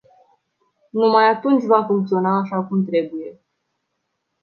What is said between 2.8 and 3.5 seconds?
trebuie.